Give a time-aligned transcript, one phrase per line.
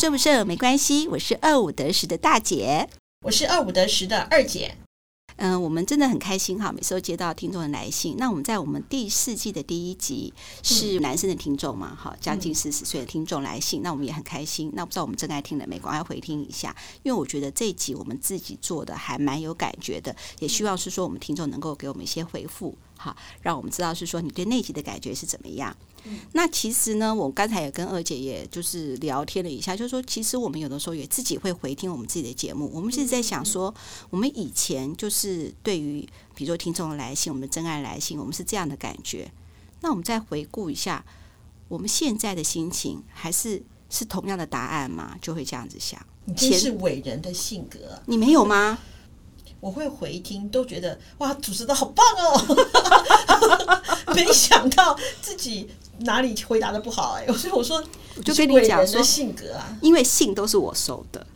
[0.00, 2.88] 顺不顺没关系，我是二五得十的大姐，
[3.26, 4.74] 我是二五得十的二姐。
[5.36, 8.14] 嗯、呃，我们真的很开心哈，每次都接到听众的来信。
[8.16, 10.32] 那我们在我们第四季的第一集
[10.62, 11.94] 是男生的听众嘛？
[11.94, 14.72] 哈，将近四十岁的听众来信，那我们也很开心。
[14.74, 15.78] 那不知道我们正在听的没？
[15.78, 25.76] 赶快回听一下，因为我觉得这一集我们自己做的还蛮有感觉的，也希望是说我们听众能够给我们一些回复，哈，让我们知道是说你对那集的感觉是怎么样。
[26.32, 32.70] 那其实呢，我刚才也跟二姐也就是聊天了一下，就是说，其实我们有的时候也自己会回听我们自己的节目。
[32.72, 33.74] 我们是在想说，
[34.10, 36.00] 我们以前就是对于
[36.34, 39.30] 比如说听众的来信，我们的真爱来信，我们是这样的感觉。
[39.80, 41.04] 那我们再回顾一下，
[41.68, 45.16] 我们现在的心情还是是同样的答案吗？
[45.20, 46.00] 就会这样子想。
[46.26, 48.78] 你真是伟人的性格，你没有吗？
[49.60, 52.56] 我会回听，都觉得哇，主持的好棒哦！
[54.14, 55.68] 没想到自己。
[56.00, 57.32] 哪里回答的不好哎、欸？
[57.32, 57.82] 所以我说，
[58.16, 61.26] 我就跟你讲说性格啊，因为信都是我收的，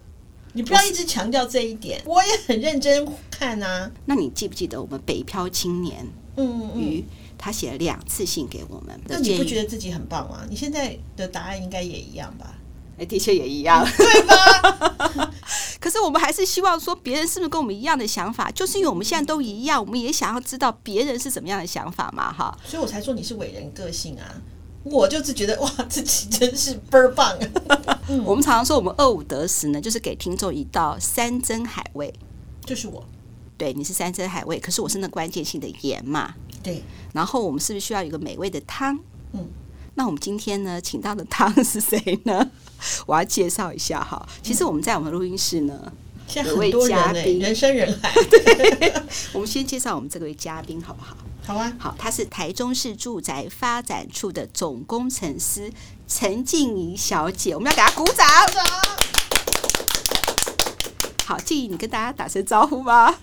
[0.53, 2.03] 你不要一直强调这一点。
[2.05, 3.91] 我也很认真看啊。
[4.07, 6.07] 那你记不记得我们北漂青年？
[6.37, 7.03] 嗯嗯，
[7.39, 9.01] 他写了两次信给我们。
[9.07, 10.45] 那你不觉得自己很棒吗？
[10.49, 12.55] 你现在的答案应该也一样吧？
[12.97, 15.31] 哎，的确也一样， 对吧？
[15.81, 18.51] 可是我们还是希望说，别人是不是跟我们一样的想法？
[18.53, 22.57] 就是因为我们现在都一样，我们也想要知道别人是怎么样的想法嘛，哈。
[22.65, 24.25] 所以我才说你是伟人个性啊。
[24.85, 27.37] 我就是觉得哇，自己真是倍儿棒！
[28.25, 32.13] 我们常常说，我们二五得十呢，就是给听众一道山珍海味。
[32.67, 33.03] 就是我，
[33.57, 36.35] 对，你是山珍海味，可是我是那关键性的盐嘛。
[36.63, 36.83] 对。
[37.13, 38.99] 然后我们是不是需要一个美味的汤？
[39.33, 39.47] 嗯。
[39.95, 42.51] 那我们今天呢，请到的汤是谁呢？
[43.07, 44.29] 我要介绍一下哈。
[44.43, 45.93] 其实我们在我们录音室呢，
[46.35, 48.13] 有位嘉宾，人山人海。
[48.29, 48.93] 对。
[49.33, 51.17] 我们先介绍我们这位嘉宾好不好？
[51.47, 55.71] 好啊，好，她是台中市住宅发展处的总工程师
[56.09, 58.27] 陈静怡小姐，我们要给她鼓掌。
[61.27, 63.15] 好，静怡，你跟大家打声招呼吧。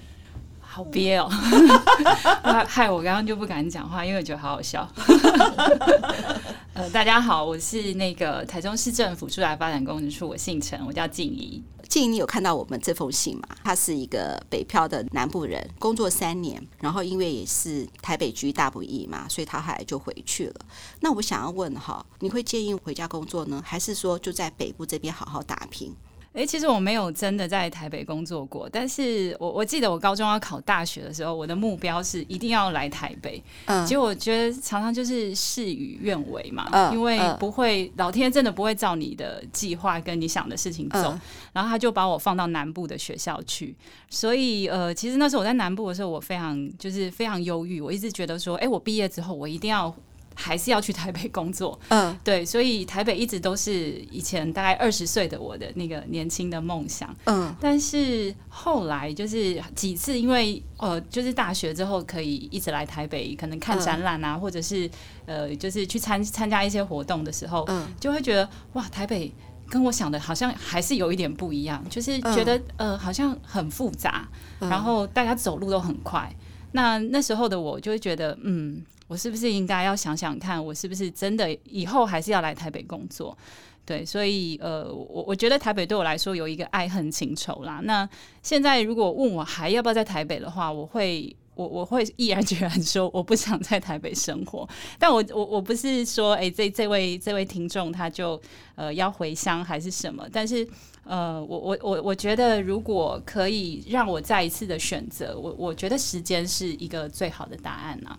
[0.74, 1.28] 好憋哦，
[2.66, 4.88] 害我刚刚就不敢讲话，因为我觉得好好笑。
[6.74, 11.62] 呃，大家好，我是那个台中市政府住宅发展工程处，我姓陈，我叫静怡。
[11.90, 13.44] 静怡，你有看到我们这封信吗？
[13.66, 20.56] 他是一个北漂的南部人，工作三年，然后因为也是台北居大不易嘛，所以他后来就回去了。
[21.02, 25.94] 那我想要问哈，你会建议回家工作呢，还是说就在北部这边好好打拼？
[26.34, 33.44] 诶，其实我没有真的在台北工作过，但是我我记得我高中要考大学的时候，我的目标是一定要来台北。
[33.66, 41.22] 嗯，结果我觉得常常就是事与愿违嘛，嗯，因为不会，老天真的不会照你的计划跟你想的事情走，嗯，
[41.52, 43.76] 然后他就把我放到南部的学校去。
[44.10, 49.94] 所以呃，其实那时候我在南部的时候，我非常就是非常忧郁，我一直觉得说，诶，我毕业之后我一定要。
[50.34, 64.90] 还是要去台北工作， 嗯，对，所以台北一直都是以前大概二十岁的我的那个年轻的梦想，嗯，但是后来就是几次，因为呃，就是大学之后可以一直来台北，可能看展览啊，或者是
[65.26, 69.32] 呃，就是去参参加一些活动的时候，嗯，就会觉得哇，台北
[69.70, 74.28] 跟我想的好像还是有一点不一样，就是觉得呃，好像很复杂，
[74.60, 76.34] 然后大家走路都很快，
[76.72, 78.82] 那那时候的我就会觉得嗯。
[79.12, 83.38] 我是不是应该要想想看，我是不是真的以后还是要来台北工作？
[83.86, 87.82] 对，所以呃，我我觉得台北对我来说有一个爱恨情仇啦。
[87.84, 88.08] 那
[88.42, 94.68] 现在如果问我还要不要在台北的话，我会我我会毅然决然说我不想在台北生活。
[94.98, 98.42] 但我我我不是说哎、欸，这这位这位听众他就
[98.76, 100.28] 呃要回乡还是什么？
[100.32, 100.68] 但是
[101.04, 108.18] 呃，我我我我觉得如果可以让我再一次的选择，我我觉得时间是一个最好的答案啊。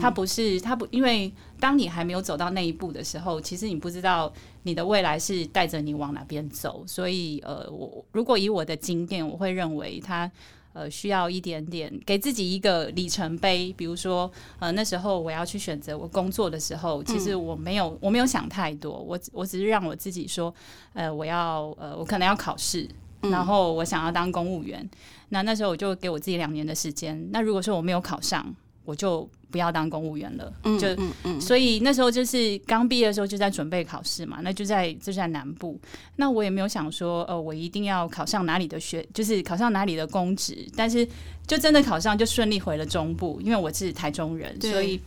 [0.00, 1.30] 他不是，他不，因为
[1.60, 6.82] 当你还没有走到那一步的时候，其实你不知道你的未来是带着你往哪边走。
[6.86, 10.30] 所以，呃，我如果以我的经验，我会认为他
[10.74, 13.72] 呃需要一点点给自己一个里程碑。
[13.74, 20.54] 比如说，呃，那时候我要去选择我工作的时候，其实我没有我没有想太多，我我只是让我自己说，
[20.92, 22.86] 呃，我要呃，我可能要考试，
[23.22, 24.86] 然后我想要当公务员。
[25.30, 27.28] 那那时候我就给我自己两年的时间。
[27.32, 28.54] 那如果说我没有考上，
[28.84, 35.78] 我就不要当公务员了，嗯、就、嗯嗯、所以那时候就是刚毕业的时候就在准备考试嘛，那就在就在南部，
[36.16, 41.06] 那我也没有想说，呃，我一定要考上哪里的学，就是考上哪里的公职，但是
[41.46, 45.00] 就真的考上，就顺利回了中部，因为我是台中人，所以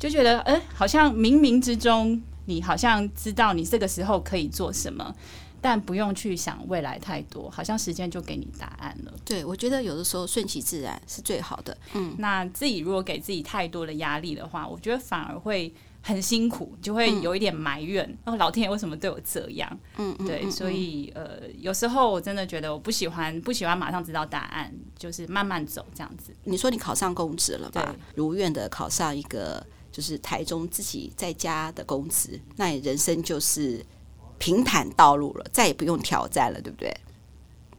[0.00, 5.14] 就觉得，哎、欸，好像冥冥之中，你好像知道你这个时候可以做什么。
[5.64, 9.14] 但不用去想未来太多，好像时间就给你答案了。
[9.24, 11.74] 对，我觉得有的时候顺其自然是最好的。
[11.94, 15.72] 嗯，那自己如果给自己太多的压力的话，我觉得反而会
[16.02, 19.78] 很辛苦，就会有一点埋怨，哦，老天爷为什么对我这样？
[19.96, 26.36] 嗯，对，所以呃，有时候我真的觉得我不喜欢，不喜欢马上知道答案，就是慢慢走这样子。
[26.42, 27.96] 你说你考上公职了吧？
[28.14, 33.82] 如愿的考上一个就是台中自己在家的公职，那你人生就是
[34.44, 36.94] 平坦道路了，再也不用挑战了，对不对？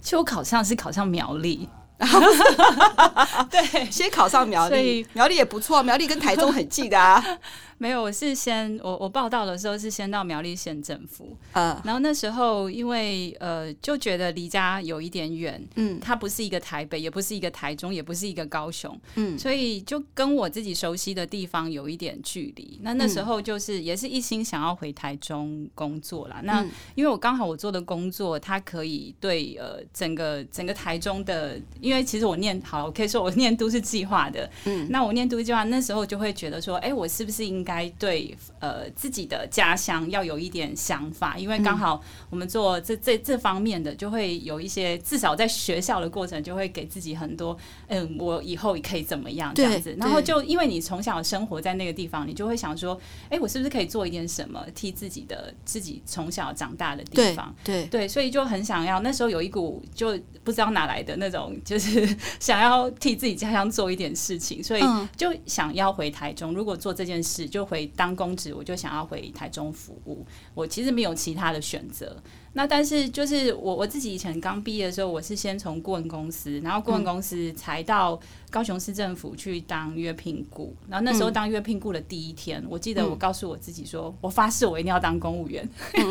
[0.01, 1.69] 就考上是考上苗栗。
[3.49, 7.23] 对，先考上苗栗，苗栗也不错，苗栗跟台中很近的啊。
[7.77, 22.79] 没有，我是先我我报道的时候是先到苗栗县政府，呃，然后那时候因为呃就觉得离家有一点远，嗯，它不是一个台北，也不是一个台中，也不是一个高雄，嗯，所以就跟我自己熟悉的地方有一点距离。
[22.81, 26.39] 那那时候就是也是一心想要回台中工作啦。
[26.43, 26.65] 那
[26.95, 42.01] 因为我刚好我做的工作，它可以对呃整个整个台中的，因为其实我念好，我可以说我念都市计划的，嗯，那我念都市计划那时候就会觉得说，哎，我是不是应该对呃自己的家乡要有一点想法，因为刚好
[42.31, 47.55] 我们做这这这方面的，就会有一些至少在学校的过程，就会给自己很多
[47.87, 49.95] 嗯，我以后也可以怎么样这样子。
[49.99, 52.99] 然后就因为你从小生活在那个地方，你就会想说，
[53.29, 57.53] 哎，我是不是可以做一点什么，替自己的自己从小长大的地方？
[57.63, 58.99] 对对，对，所以就很想要。
[59.01, 64.83] 那时候有一股就不知道哪来的那种，就是 想要替自己家乡做一点事情，所以
[65.15, 66.53] 就想要回台中。
[66.53, 70.25] 如果做这件事，就回当公职，我就想要回台中服务。
[70.53, 72.21] 我其实没有其他的选择。
[72.57, 78.17] 那但是就是我我自己以前刚毕业的时候，我是先从顾问公司，然后顾问公司才到
[78.49, 80.73] 高雄市政府去当约聘雇。
[80.87, 85.67] 然后那时候当约聘雇的第一天，我记得我告诉我自己说，我发誓我一定要当公务员，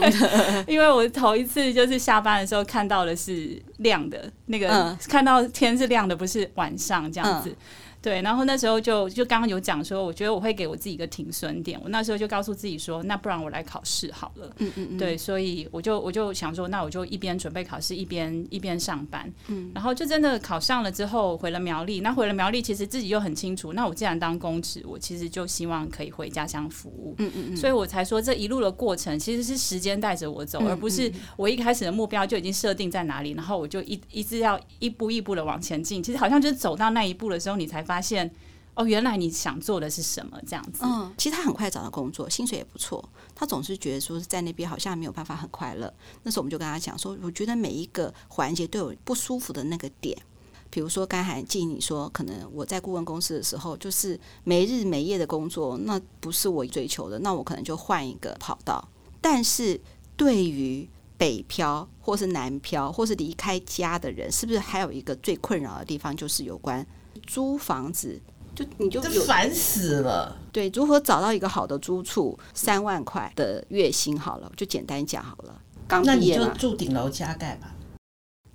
[0.68, 7.56] 因为我头一次就是下班的时候看到的是亮的，那个看到天是亮的，不是晚上这样子。
[8.04, 11.80] 对，然后那时候就就刚刚有讲说，我觉得我会给我自己一个停损点。
[11.82, 14.52] 我那时候就告诉自己说，那不然我来考试好了。
[14.58, 14.98] 嗯嗯嗯。
[14.98, 19.32] 对，所以我就我就想说，那我就一边准备考试，一边一边上班。
[19.48, 19.72] 嗯。
[19.74, 22.00] 然后就真的考上了之后，回了苗栗。
[22.00, 27.14] 那回了苗栗，其实自己又很清楚，那我既然当公职，我其实就希望可以回家乡服务。
[27.16, 27.56] 嗯嗯嗯。
[27.56, 36.02] 所以我才说，这一路的过程其实是时间带着我走，而不是我一开始的目标就已经设定在哪里，然后我就一一直要一步一步的往前进。
[36.02, 38.30] 其实好像就是走到那一步的时候，你才发现。
[38.76, 40.36] 哦，原来你想做的是什么？
[40.44, 40.80] 这样子。
[40.82, 43.08] 嗯，其实他很快找到工作，薪水也不错。
[43.32, 45.94] 他总是觉得说是在那边好像没有办法很快乐。
[46.24, 50.18] 那时候我们就跟他讲说，我觉得每一个环节都有不舒服的那个点。
[50.70, 58.88] 比如说刚才建议你说，可能我在顾问公司的时候，就是没日没夜的工作，那不是我追求的，那我可能就换一个跑道。
[59.20, 59.80] 但是
[60.16, 66.84] 对于北漂或是南漂或是离开家的人，是不是还有一个最困扰的地方，就是有关
[67.26, 68.20] 租房子？
[68.54, 70.36] 就你就烦死了。
[70.52, 72.38] 对，如何找到一个好的租处？
[72.54, 75.60] 三万块的月薪好了，就简单讲好了。
[75.88, 77.74] 刚那你就住顶楼加盖吧。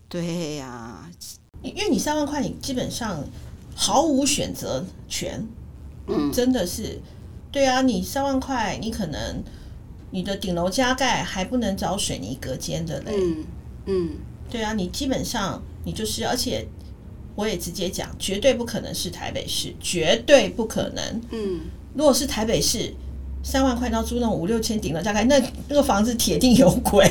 [0.07, 1.11] 对呀、啊，
[1.61, 3.21] 因为你三万块，你基本上
[3.75, 5.45] 毫无选择权。
[6.07, 7.01] 嗯，真的是。
[7.51, 9.43] 对啊，你三万块，你可能
[10.11, 13.11] 你的顶楼加盖还不能找水泥隔间的嘞。
[13.13, 13.45] 嗯
[13.85, 14.09] 嗯，
[14.49, 16.65] 对啊，你基本上你就是，而且。
[17.39, 21.21] 我也直接讲，绝对不可能是台北市，绝对不可能。
[21.31, 21.61] 嗯，
[21.93, 22.93] 如果是台北市，
[23.41, 27.09] 三万块要租那种五六千顶楼，大概那那个房子铁定有鬼。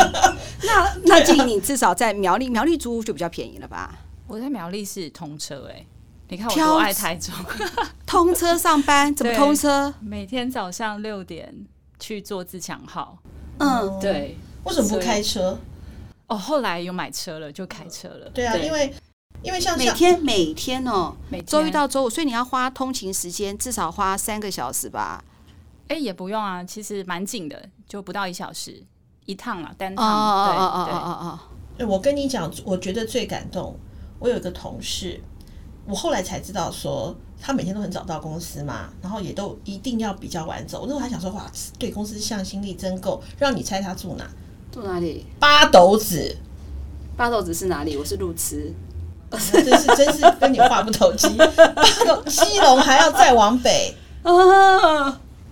[0.64, 3.98] 那那建议你至少在苗栗，苗栗租就比较便宜了吧？
[4.26, 5.86] 我在苗栗是通车哎、欸，
[6.30, 7.34] 你看我多爱台中，
[8.06, 9.92] 通车上班怎么通车？
[10.00, 11.54] 每天早上六点
[12.00, 13.18] 去坐自强号。
[13.58, 14.34] 嗯，对。
[14.64, 15.58] 为什么不开车？
[16.26, 18.30] 哦，后来有买车了，就开车了。
[18.30, 18.90] 对啊，对因为。
[19.42, 25.24] 因为像每天每天哦，每周一到周五，所以你要花通勤时间至少花三个小时吧？
[25.86, 28.82] 哎，也不用啊，其实蛮近的，就不到一小时
[29.24, 30.04] 一趟了，单趟。
[30.04, 31.38] 哦哦哦哦哦
[31.78, 31.86] 哦！
[31.86, 33.78] 我跟你讲，我觉得最感动，
[34.18, 35.20] 我有一个同事，
[35.86, 40.84] 我后来才知道说，他每天都很早到公司嘛，然后也都一定要比较晚走。
[40.88, 43.22] 那我还想说，哇，对公司向心力真够。
[43.38, 44.28] 让你猜他住哪？
[44.72, 45.24] 住哪里？
[45.38, 46.36] 八斗子。
[47.16, 47.96] 八斗子是哪里？
[47.96, 48.74] 我是路痴。
[49.30, 51.28] 真是真是跟你话不投机，
[52.26, 53.94] 基隆还要再往北，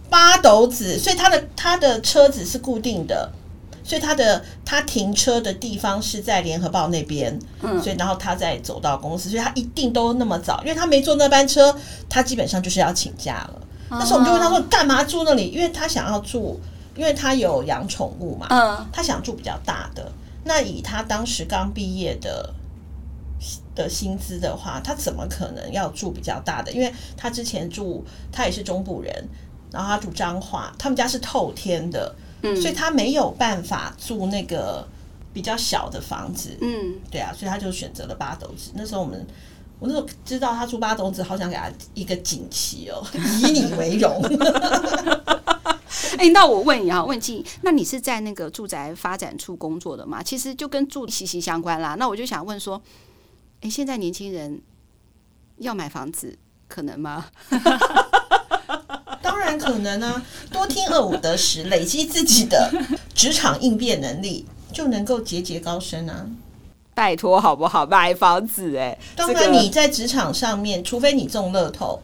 [0.09, 3.31] 八斗子，所以他的他的车子是固定的，
[3.85, 11.77] 所以他的他停车的地方是在联合报那边，嗯所以然后他再走到公司，所以他一定都那么早，因为他没坐那班车，
[12.09, 13.61] 他基本上就是要请假了。
[13.91, 15.49] 那时候我们就问他说，干嘛住那里？
[15.49, 16.59] 因为他想要住，
[16.95, 20.11] 因为他有养宠物嘛，嗯他想住比较大的。
[20.45, 22.55] 那以他当时刚毕业的。
[23.77, 26.73] 的薪资的话，他怎么可能要住比较大的？
[26.73, 29.15] 因为他之前住，他也是中部人，
[29.71, 34.89] 然后他住彰化，他们家是透天的，嗯，所以他没有办法住那个
[35.33, 38.73] 比较小的房子，嗯，对啊，所以他就选择了八斗子。
[38.75, 39.25] 那时候我们，
[39.79, 44.23] 我那时候知道他住八斗子，好想给他一个锦旗哦， 以你为荣。
[46.19, 50.23] 哎、欸，那我问你啊，问静，那你是在那个住宅发展处工作的吗？
[50.23, 51.95] 其实就跟住息息相关啦。
[51.97, 52.81] 那我就想问说，
[53.71, 54.61] 现在年轻人
[55.59, 57.27] 要买房子可能吗？
[59.23, 62.71] 当然可能啊，多听二五得十，累积自己的
[63.15, 66.27] 职场应变能力，就能够节节高升啊！
[66.95, 67.85] 拜托好不好？
[67.87, 72.03] 买房子哎、欸，当然你在职场上面，除非你中乐透，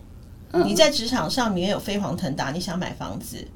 [0.53, 3.47] 嗯、你在职场上面有飞黄腾达，你想买房子。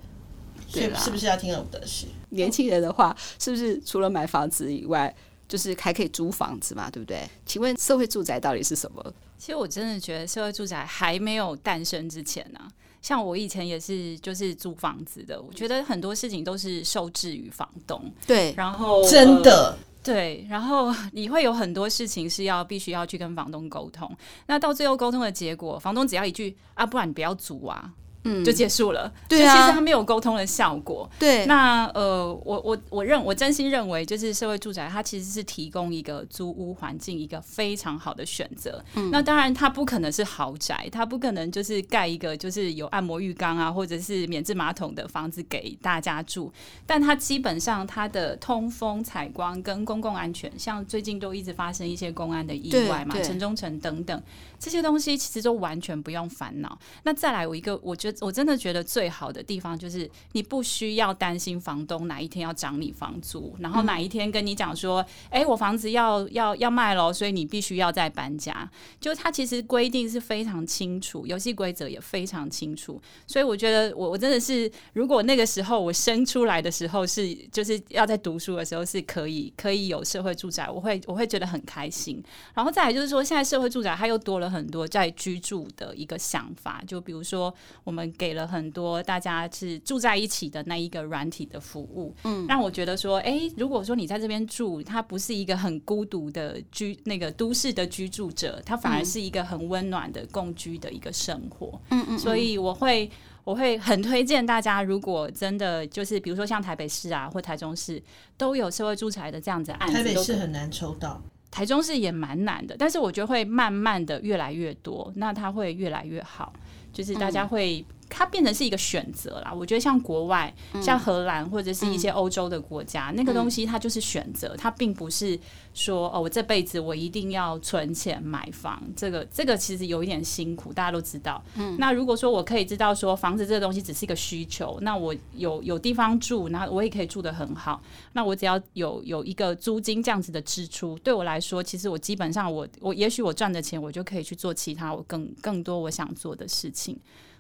[0.69, 2.07] 是是不是要听二五得十？
[2.31, 5.15] 年轻人的话，是不是除了买房子以外，
[5.49, 6.91] 就是还可以租房子嘛？
[6.91, 7.29] 对不对？
[7.45, 9.15] 请问社会住宅到底是什么？
[9.39, 12.69] 其实我真的觉得社会住宅还没有诞生之前呢、啊，
[13.03, 15.41] 像我以前也是就是租房子的。
[15.41, 24.11] 我觉得很多事情都是受制于房东，对，然后真的、呃、对，然后你会有很多事情是要必须要去跟房东沟通。
[24.47, 27.93] 那到最后沟通的结果，房东只要一句啊，不然你不要租啊。
[28.27, 29.11] 嗯，就结束了。
[29.29, 31.09] 对啊，其实它没有沟通的效果。
[31.19, 38.85] 对，那呃，我我我认我真心认为，就是社会住宅它其实是提供一个租屋环境一个非常好的选择。
[38.95, 46.53] 嗯，那当然它不可能是豪宅，它不可能就是盖一个就是有按摩浴缸啊，或者是免治马桶的房子给大家住。
[46.85, 54.23] 但它基本上它的通风、采光跟公共安全，像最近都一直发生一些公安的意外嘛，城中城等等
[54.59, 56.79] 这些东西，其实都完全不用烦恼。
[57.05, 58.17] 那再来，我一个我觉得。
[58.27, 64.99] 我真的觉得最好的地方就是你不需要担心房东哪一天要涨你房租，然后哪一天跟你讲说，
[65.31, 68.69] 哎、欸，我房子要要要卖了，所以你必须要再搬家。
[69.01, 73.01] 就它其实规定是非常清楚，游戏规则也非常清楚。
[73.27, 82.23] 所以我觉得我我真的是，如果那个时候我生出来的时候是就是要在读书的时候是可以可以有社会住宅，我会我会觉得很开心。
[82.55, 88.07] 然后再来就是说，现在社会住宅它又多了很多在居住的一个想法，就比如说我们。
[88.17, 103.11] 给了很多大家是住在一起的那一个软体的服务，嗯，让我觉得说，哎，如果说你在这边住，它不是一个很孤独的居那个都市的居住者，它反而是一个很温暖的共居的一个生活，嗯嗯，所以我会
[103.45, 108.03] 我会很推荐大家，如果真的就是比如说像台北市啊或台中市
[108.37, 111.21] 都有社会住宅的这样子案子，台北市很难抽到，
[111.57, 116.53] 台中市也蛮难的，但是我觉得会慢慢的越来越多，那它会越来越好，
[116.93, 117.83] 就是大家会。
[118.09, 125.39] 它变成是一个选择啦，我觉得像国外，像荷兰或者是一些欧洲的国家，嗯、那个东西它就是选择，它并不是
[125.75, 128.83] 说哦，我这辈子我一定要存钱买房。
[128.95, 131.43] 这个这个其实有一点辛苦，大家都知道。
[131.57, 137.83] 嗯，那如果说我可以知道说房子这个东西只是一个需求，那我有有地方住，那我也可以住得很好。
[138.13, 146.99] 那我只要有有一个租金这样子的支出，对我来说，其实我基本上我我也许我赚的钱，我就可以去做其他我更更多我想做的事情。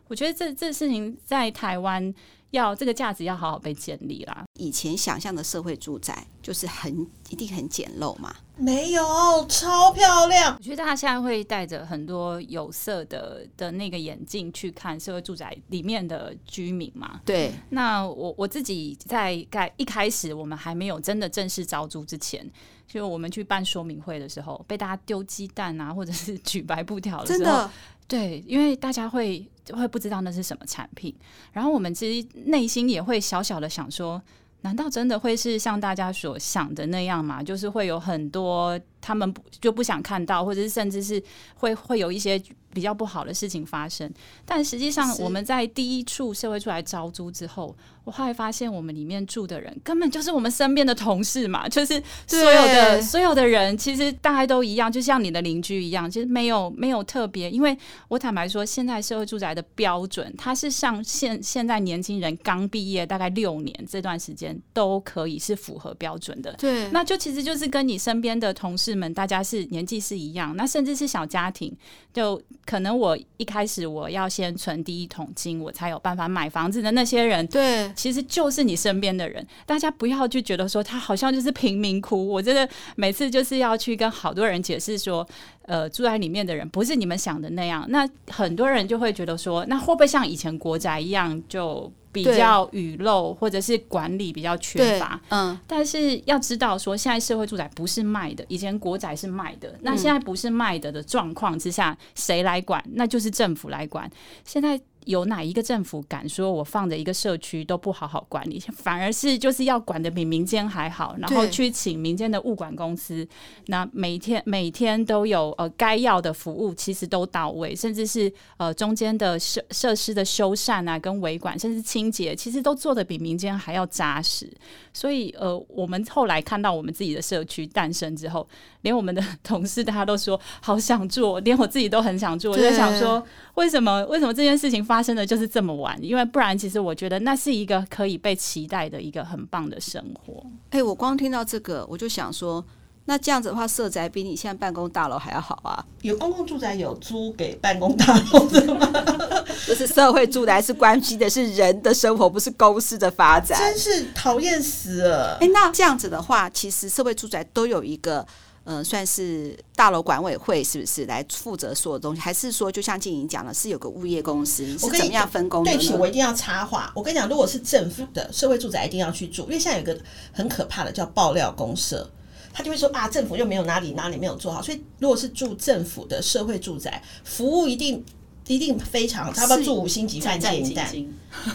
[0.09, 2.15] 我觉得这这事情在台湾
[2.51, 4.45] 要这个价值要好好被建立啦。
[4.59, 8.35] 以前想象的社会住宅就是很一定很简陋嘛？
[8.57, 9.03] 没有，
[9.49, 10.57] 超漂亮。
[10.57, 17.21] 我觉得大家现在会带着很多有色的的那个眼镜去看社会住宅里面的居民嘛。
[17.25, 17.53] 对。
[17.71, 22.49] 那我我自己在盖一开始我们还没有真的正式招租之前，
[22.87, 27.71] 就我们去办说明会的时候，被大家丢鸡蛋啊，或者是举白布条的时候，真的。
[28.09, 31.13] 对，因为大家会就会不知道那是什么产品，
[31.53, 34.23] 然后我们其实内心也会小小的想说，
[34.61, 37.43] 难道真的会是像大家所想的那样吗？
[37.43, 41.21] 就是会有很多他们不就不想看到，或者是甚至是
[41.57, 42.41] 会会有一些
[42.77, 44.13] 比较不好的事情发生。
[44.45, 47.75] 但实际上，我们在第一处社会出来招租之后。
[48.05, 57.51] 我后来发现，我们里面住的人根本就是我们身边的同事嘛，就是所有的所有的人，其实大家都一样，就像你的邻居一样，其实没有没有特别。
[57.51, 66.53] 因为我坦白说，现在社会住宅的标准，它是像现现在年轻人刚毕业大概六年这段时间都可以是符合标准的。
[66.53, 71.77] 对，那就其实就是跟你身边的同事们，大家是年纪是一样，那甚至是小家庭，
[72.15, 77.91] 就可能我一开始我要先存第一桶金，我才有办法买房子的那些人，对。
[77.95, 82.29] 其实就是你身边的人，大家不要去觉得说他好像就是贫民窟。
[82.29, 85.27] 我真的每次就是要去跟好多人解释说，
[85.63, 87.87] 呃，住在里面的人不是你们想的那样。
[87.89, 91.91] 那很多人就会觉得说，那会不会像以前国宅一样，就
[92.25, 95.21] 比较雨漏，或者是管理比较缺乏？
[95.29, 95.59] 嗯。
[95.67, 99.75] 但是要知道说，现在社会住宅不是卖的，以前国宅是卖的。
[99.83, 102.85] 那现在不是卖的的状况之下，谁来管？
[102.95, 104.11] 那就是政府来管。
[104.45, 104.81] 现在。
[105.07, 113.27] 有哪一个政府敢说我放着一个社区都不好好管理， 反而是就是要管的比民间还好，然后去请民间的物管公司，
[113.67, 124.51] 那每天每天都有呃该要的服务，其实都到位，甚至是呃中间的设设施的修缮啊，跟维管，甚至清洁，其实都做的比民间还要扎实。
[124.93, 128.47] 所以呃，我们后来看到我们自己的社区诞生之后，
[128.83, 132.53] 连我们的同事大家都说好想做，连我自己都很想做。
[132.53, 133.25] 我在想说，
[133.57, 135.99] 为什么为什么这件事情发生的就是这么晚？
[136.03, 140.45] 因为不然，其实我觉得那是一个可以被期待的一个很棒的生活。
[140.71, 142.63] 哎、欸，我光听到这个，我就想说，
[143.07, 145.83] 那这样子的话，社宅比你现在办公大楼还要好啊？
[146.03, 148.93] 有公共住宅有租给办公大楼的吗？
[149.67, 153.59] 这是社会住宅，是关系的是人的生活，不是公司的发展。
[153.59, 155.39] 真是讨厌死了！
[155.41, 158.27] 哎、欸，那这样子的话，其实社会住宅都有一个。
[158.67, 162.21] 嗯、呃，算是大楼管委会是不是来负责所有东西？
[162.21, 165.71] 还是说，就像静怡讲了，是有个物业公司是怎么样分工的？
[165.71, 166.93] 对不起，我一定要插话。
[166.95, 169.97] 我跟你讲，如果是政府的社会住宅，一定要去住，因为现在有一个
[170.33, 172.11] 很可怕的叫爆料公社，
[172.53, 174.61] 他就会说啊，政府又没有哪里哪里没有做好。
[174.61, 178.05] 所以，如果是住政府的社会住宅，服务一定
[178.49, 180.65] 一定非常，差不多住五星级饭店，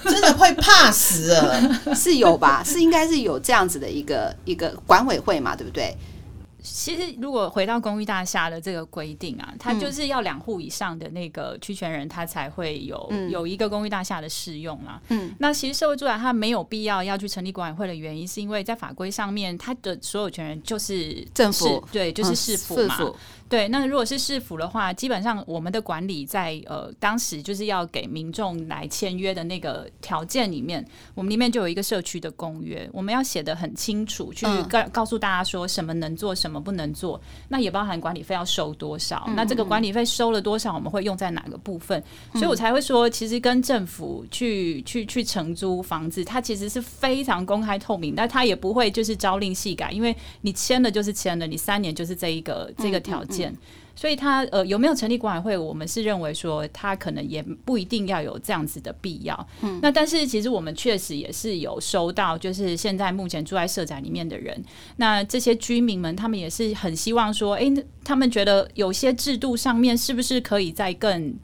[0.06, 1.80] 真的会怕死了。
[1.94, 2.64] 是有吧？
[2.66, 5.94] 是应该是有这样子的一个一个管委会嘛，对不对？
[6.62, 15.02] 其实，如果回到公寓大厦的这个规定啊，它就是要两户以上的那个区权人，他才会有、嗯、有一个公寓大厦的适用啊。
[15.10, 22.98] 嗯，那其实社会住宅它没有必要要去成立管委会的原因，是因为在法规上面，它的所有权人就是政府，对，就是市府嘛。
[23.00, 23.14] 嗯
[23.52, 42.02] 对，那如果是市府的话，基本上我们的管理在呃当时就是要给民众来签约的那个条件里面，我们里面就有一个社区的公约，我们要写的很清楚，去告告诉大家说什么能做，什么不能做，那也包含管理费要收多少，那这个管理费收了多少，我们会用在哪个部分，
[42.36, 53.41] 所以我才会说，其实跟政府去去去承租房子，它其实是非常公开透明，但它也不会就是朝令夕改，因为你签了就是签了，你三年就是这一个这个条件。
[53.96, 55.58] 所以他呃有没有成立管委会？
[55.58, 59.48] 我们是认为说他可能也不一定要有这样子的必要。
[59.62, 64.64] 嗯，那但是其实我们确实也是有收到，就是现在目前住在社宅里面的人，
[64.98, 67.72] 那这些居民们他们也是很希望说，哎，
[68.04, 71.36] 他们觉得有些制度上面是不是可以再更。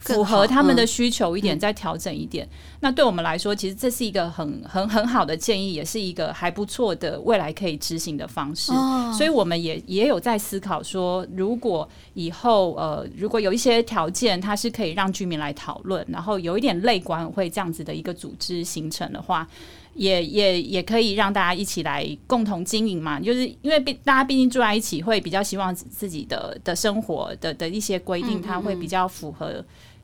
[0.00, 2.48] 符合他们的需求一点，再调整一点。
[2.80, 8.72] 那对我们来说，其实这是一个很很很好的建议，也是一个还不错的未来可以执行的方式。
[9.16, 19.46] 所以我们也也有在思考说，如果以后呃，如果有一些条件，它是可以让居民来讨论，然后有一点类管委会这样子的一个组织形成的话，
[19.92, 23.20] 也也也可以让大家一起来共同经营嘛。
[23.20, 29.62] 就是因为毕大家毕竟住在一起，会比较希望自己的的生活的的一些规定，它会比较符合。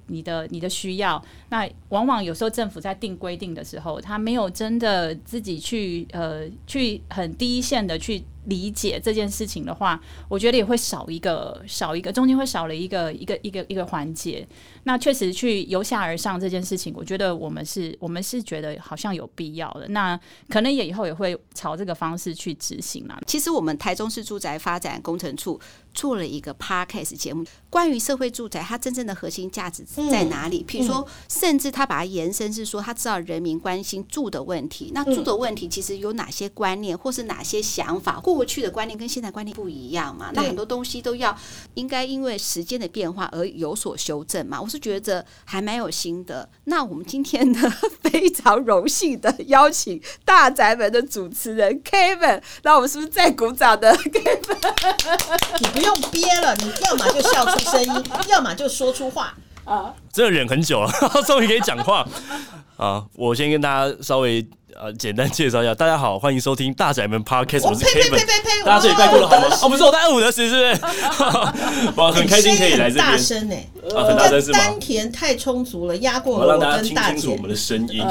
[0.09, 8.23] 你的你的需要，那往往有时候政府在定规定的时候，他没有真的自己去呃去很第一线的去。
[8.47, 14.47] 理解这件事情的话，我觉得也会少一个少一个，中间会少了一个一个一个一个环节。
[14.85, 19.89] 那确实去由下而上这件事情，我觉得我们是我们是觉得好像有必要的。
[19.89, 23.19] 那可能也以后也会朝这个方式去执行啦。
[23.27, 25.61] 其实我们台中市住宅发展工程处
[25.93, 30.65] 做了一个 Podcast 节目，关于社会住宅它真正的核心价值在哪里？
[30.69, 34.93] 譬如说，甚至他把它延伸是说，他知道人民关心住的问题。
[34.95, 38.21] 那住的问题其实有哪些观念，或是哪些想法？
[38.37, 41.35] 过去的观念跟现在观念不一样嘛，那很多东西都要
[41.73, 44.61] 应该因为时间的变化而有所修正嘛。
[44.61, 46.47] 我是觉得还蛮有心的。
[46.65, 47.73] 那我们今天呢，
[48.03, 55.59] 非常荣幸的邀请大宅门的主持人 Kevin，那我们是不是再鼓掌的 Kevin？
[55.61, 59.35] 你不用憋了，你要么就笑出声音，要么就说出话
[59.67, 59.93] 啊。
[60.11, 60.91] 真的忍很久了，
[61.27, 62.07] 终于可以讲话
[62.79, 63.05] 啊！
[63.15, 64.47] 我先跟大家稍微。
[64.79, 69.47] 呃，简单介绍一下，大家好，欢迎收听大宅门 Podcast，我是 Kevin，大家这里拜过了好吗？
[69.63, 71.93] 哦，不是我带五的十，是不是？
[71.97, 73.57] 哇，很开心可以来这边，大声呢，
[73.97, 74.59] 啊，很大声是吗？
[74.59, 78.05] 丹田太充足了，压过了，让大家听清楚我们的声音。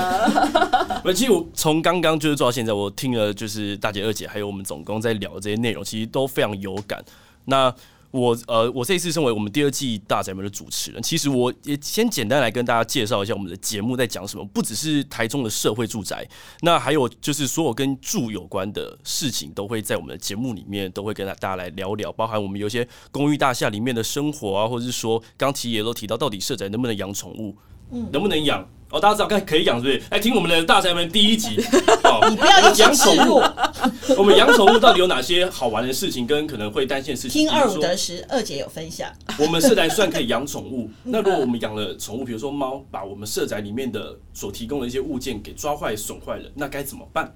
[1.05, 6.99] 那其实我从刚刚就是做到现在，我听了就是大姐、二姐还有我们总工在聊这些内容，其实都非常有感。
[7.45, 7.71] 那
[8.15, 14.45] 我呃，我这一次身为我们第二季大宅门的主持人，其实我也先简单来跟大家介绍一下我们的节目在讲什么。
[14.45, 16.25] 不只是台中的社会住宅，
[16.61, 22.09] 那还有就是所有跟住有关的事情，都会在我们的节目里面都会跟大家来聊聊。
[22.13, 27.55] 包含我们有些公寓大厦里面的生活啊，或者是说刚提也都提到，到底社宅能不能养宠物，
[28.11, 28.65] 能不能养？
[28.95, 30.01] 哦，大家知道该可以养，是不是？
[30.09, 31.61] 来听我们的大宅门第一集。
[32.05, 33.43] 哦，你不要养宠物。
[34.17, 37.41] 我们养宠物到底有哪些好玩的事情，跟可能会担心的事情？
[37.45, 39.11] 听二五得十，二姐有分享。
[39.37, 47.35] 我们社宅算可以养宠物，那如果我们养了宠物，比如说猫，把我们社宅里面的所提供的一些物件给抓坏、损坏了，那该怎么办？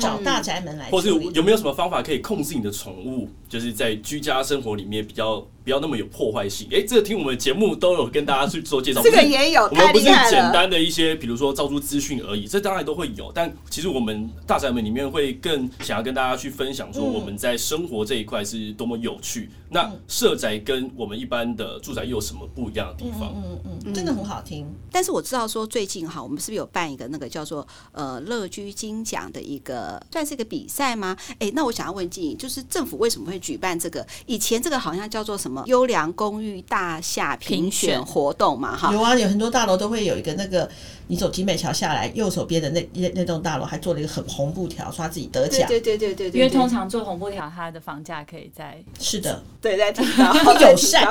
[0.00, 6.66] 找大宅门来，或是有没有什么方法可以控制你的宠物，就是在居家生活里面比较不要那么有破坏性？
[6.70, 13.30] 哎、欸，这个听我们节目都有跟大家去做介绍，这个也有，我们不是简单的一些，比如说造出资讯而已，这当然都会有。
[13.34, 19.50] 但其实我们大宅门里面会更想要跟大家去分享，说我们在生活这一块是多么有趣。
[19.52, 23.34] 嗯、那社宅跟我们一般的住宅又有什么不一样的地方？
[23.36, 24.66] 嗯嗯嗯，真的很好听。
[24.90, 29.82] 但是我知道说最近哈，我们是不是有办一个那个叫做呃乐居金奖的一个。
[29.82, 31.16] 呃，算是一个比赛吗？
[31.38, 34.06] 哎，那我想要问静怡，就是政府为什么会举办这个？
[34.24, 38.74] 以前这个好像叫做什么优良公寓大厦评选活动嘛？
[38.74, 40.66] 哈，有啊，有很多大楼都会有一个那个，
[41.08, 45.68] 你走景美桥下来，右手边的那那那栋大楼还做了一个很红布条，说他自己得奖。
[45.68, 51.04] 对对对对对，因为通常做红布条，它的房价可以在是的，对，在提高， 友善，